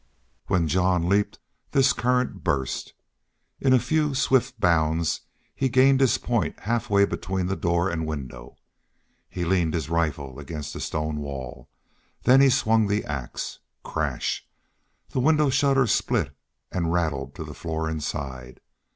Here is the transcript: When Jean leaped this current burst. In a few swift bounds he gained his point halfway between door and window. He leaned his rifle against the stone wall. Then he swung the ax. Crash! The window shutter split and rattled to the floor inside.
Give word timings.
When 0.47 0.67
Jean 0.67 1.07
leaped 1.07 1.37
this 1.73 1.93
current 1.93 2.43
burst. 2.43 2.95
In 3.59 3.71
a 3.71 3.77
few 3.77 4.15
swift 4.15 4.59
bounds 4.59 5.21
he 5.53 5.69
gained 5.69 6.01
his 6.01 6.17
point 6.17 6.59
halfway 6.61 7.05
between 7.05 7.45
door 7.59 7.87
and 7.87 8.07
window. 8.07 8.55
He 9.29 9.45
leaned 9.45 9.75
his 9.75 9.91
rifle 9.91 10.39
against 10.39 10.73
the 10.73 10.79
stone 10.79 11.17
wall. 11.17 11.69
Then 12.23 12.41
he 12.41 12.49
swung 12.49 12.87
the 12.87 13.05
ax. 13.05 13.59
Crash! 13.83 14.43
The 15.09 15.19
window 15.19 15.51
shutter 15.51 15.85
split 15.85 16.35
and 16.71 16.91
rattled 16.91 17.35
to 17.35 17.43
the 17.43 17.53
floor 17.53 17.87
inside. 17.87 18.59